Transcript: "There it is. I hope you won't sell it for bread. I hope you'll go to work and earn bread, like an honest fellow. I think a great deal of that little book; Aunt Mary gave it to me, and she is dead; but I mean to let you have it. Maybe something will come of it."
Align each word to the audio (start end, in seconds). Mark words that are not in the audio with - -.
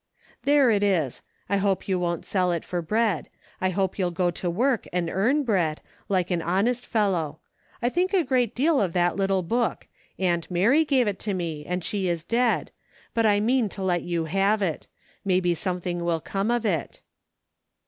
"There 0.45 0.71
it 0.71 0.81
is. 0.81 1.21
I 1.47 1.57
hope 1.57 1.87
you 1.87 1.99
won't 1.99 2.25
sell 2.25 2.51
it 2.51 2.65
for 2.65 2.81
bread. 2.81 3.29
I 3.61 3.69
hope 3.69 3.99
you'll 3.99 4.09
go 4.09 4.31
to 4.31 4.49
work 4.49 4.87
and 4.91 5.11
earn 5.11 5.43
bread, 5.43 5.79
like 6.09 6.31
an 6.31 6.41
honest 6.41 6.87
fellow. 6.87 7.37
I 7.83 7.89
think 7.89 8.11
a 8.11 8.23
great 8.23 8.55
deal 8.55 8.81
of 8.81 8.93
that 8.93 9.15
little 9.15 9.43
book; 9.43 9.87
Aunt 10.17 10.49
Mary 10.49 10.85
gave 10.85 11.05
it 11.07 11.19
to 11.19 11.35
me, 11.35 11.67
and 11.67 11.83
she 11.83 12.07
is 12.07 12.23
dead; 12.23 12.71
but 13.13 13.27
I 13.27 13.39
mean 13.39 13.69
to 13.69 13.83
let 13.83 14.01
you 14.01 14.25
have 14.25 14.63
it. 14.63 14.87
Maybe 15.23 15.53
something 15.53 16.03
will 16.03 16.19
come 16.19 16.49
of 16.49 16.65
it." 16.65 17.01